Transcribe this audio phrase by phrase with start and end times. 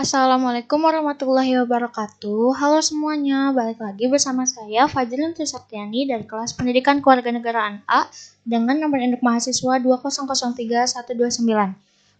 [0.00, 2.56] Assalamualaikum warahmatullahi wabarakatuh.
[2.56, 8.08] Halo semuanya, balik lagi bersama saya Fajrin Trisaktiani dari kelas Pendidikan Kewarganegaraan A
[8.40, 11.44] dengan nomor induk mahasiswa 2003129.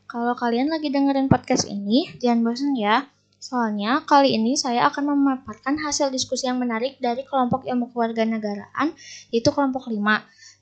[0.05, 3.09] Kalau kalian lagi dengerin podcast ini, jangan bosan ya.
[3.41, 8.93] Soalnya kali ini saya akan memaparkan hasil diskusi yang menarik dari kelompok ilmu kewarganegaraan,
[9.33, 10.05] yaitu kelompok 5,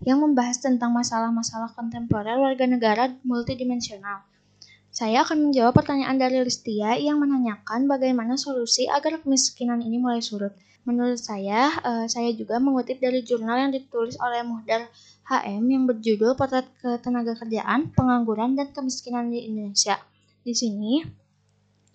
[0.06, 4.22] yang membahas tentang masalah-masalah kontemporer warga negara multidimensional.
[4.98, 10.50] Saya akan menjawab pertanyaan dari Listia yang menanyakan bagaimana solusi agar kemiskinan ini mulai surut.
[10.82, 14.90] Menurut saya, uh, saya juga mengutip dari jurnal yang ditulis oleh Muhdar
[15.22, 20.02] HM yang berjudul Potret Ketenagakerjaan, Pengangguran, dan Kemiskinan di Indonesia.
[20.42, 21.06] Di sini,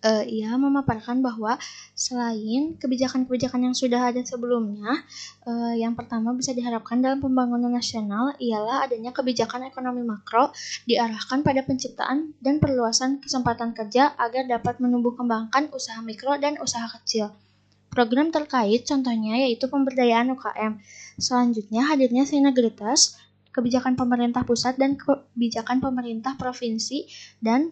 [0.03, 1.55] uh, ia memaparkan bahwa
[1.95, 5.01] selain kebijakan-kebijakan yang sudah ada sebelumnya,
[5.47, 10.51] uh, yang pertama bisa diharapkan dalam pembangunan nasional ialah adanya kebijakan ekonomi makro
[10.85, 16.85] diarahkan pada penciptaan dan perluasan kesempatan kerja agar dapat menumbuh kembangkan usaha mikro dan usaha
[16.99, 17.31] kecil.
[17.93, 20.81] Program terkait contohnya yaitu pemberdayaan UKM.
[21.21, 23.21] Selanjutnya hadirnya sinergitas
[23.53, 27.05] kebijakan pemerintah pusat dan kebijakan pemerintah provinsi
[27.37, 27.69] dan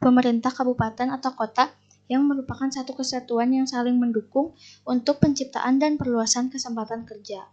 [0.00, 1.68] pemerintah kabupaten atau kota
[2.08, 4.56] yang merupakan satu kesatuan yang saling mendukung
[4.88, 7.44] untuk penciptaan dan perluasan kesempatan kerja.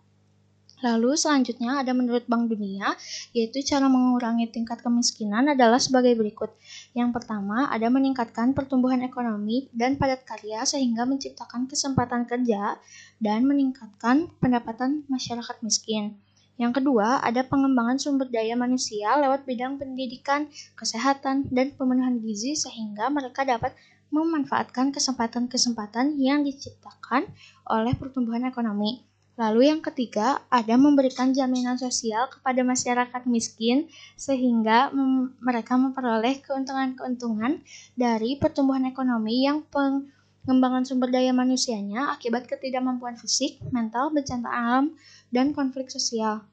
[0.83, 2.99] Lalu selanjutnya ada menurut Bank Dunia,
[3.31, 6.51] yaitu cara mengurangi tingkat kemiskinan adalah sebagai berikut.
[6.91, 12.75] Yang pertama, ada meningkatkan pertumbuhan ekonomi dan padat karya sehingga menciptakan kesempatan kerja
[13.23, 16.19] dan meningkatkan pendapatan masyarakat miskin.
[16.55, 20.47] Yang kedua, ada pengembangan sumber daya manusia lewat bidang pendidikan,
[20.79, 23.75] kesehatan, dan pemenuhan gizi sehingga mereka dapat
[24.13, 27.27] memanfaatkan kesempatan-kesempatan yang diciptakan
[27.67, 29.03] oleh pertumbuhan ekonomi.
[29.35, 37.59] Lalu yang ketiga, ada memberikan jaminan sosial kepada masyarakat miskin sehingga mem mereka memperoleh keuntungan-keuntungan
[37.99, 44.95] dari pertumbuhan ekonomi yang pengembangan sumber daya manusianya akibat ketidakmampuan fisik, mental, bencana alam,
[45.35, 46.47] dan konflik sosial.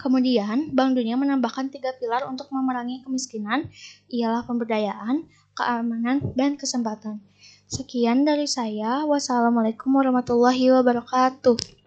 [0.00, 3.68] Kemudian, Bank Dunia menambahkan tiga pilar untuk memerangi kemiskinan,
[4.08, 7.20] ialah pemberdayaan, keamanan, dan kesempatan.
[7.68, 9.04] Sekian dari saya.
[9.04, 11.79] Wassalamualaikum warahmatullahi wabarakatuh.